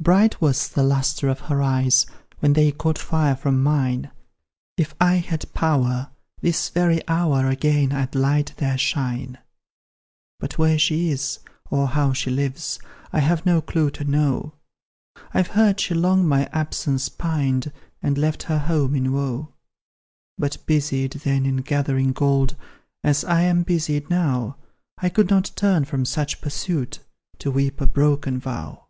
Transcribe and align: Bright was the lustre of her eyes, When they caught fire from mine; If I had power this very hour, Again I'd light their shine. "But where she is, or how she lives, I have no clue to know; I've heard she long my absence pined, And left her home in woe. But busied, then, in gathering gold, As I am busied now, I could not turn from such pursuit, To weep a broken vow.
Bright 0.00 0.40
was 0.40 0.66
the 0.68 0.82
lustre 0.82 1.28
of 1.28 1.38
her 1.42 1.62
eyes, 1.62 2.06
When 2.40 2.54
they 2.54 2.72
caught 2.72 2.98
fire 2.98 3.36
from 3.36 3.62
mine; 3.62 4.10
If 4.76 4.96
I 5.00 5.14
had 5.18 5.54
power 5.54 6.10
this 6.40 6.68
very 6.68 7.06
hour, 7.06 7.46
Again 7.48 7.92
I'd 7.92 8.16
light 8.16 8.54
their 8.56 8.76
shine. 8.76 9.38
"But 10.40 10.58
where 10.58 10.80
she 10.80 11.10
is, 11.10 11.38
or 11.70 11.86
how 11.86 12.12
she 12.12 12.28
lives, 12.28 12.80
I 13.12 13.20
have 13.20 13.46
no 13.46 13.60
clue 13.62 13.90
to 13.92 14.02
know; 14.02 14.54
I've 15.32 15.46
heard 15.46 15.78
she 15.78 15.94
long 15.94 16.26
my 16.26 16.46
absence 16.52 17.08
pined, 17.08 17.70
And 18.02 18.18
left 18.18 18.42
her 18.44 18.58
home 18.58 18.96
in 18.96 19.12
woe. 19.12 19.52
But 20.36 20.58
busied, 20.66 21.12
then, 21.22 21.46
in 21.46 21.58
gathering 21.58 22.10
gold, 22.10 22.56
As 23.04 23.22
I 23.22 23.42
am 23.42 23.62
busied 23.62 24.10
now, 24.10 24.56
I 24.98 25.08
could 25.08 25.30
not 25.30 25.52
turn 25.54 25.84
from 25.84 26.04
such 26.04 26.40
pursuit, 26.40 26.98
To 27.38 27.52
weep 27.52 27.80
a 27.80 27.86
broken 27.86 28.40
vow. 28.40 28.80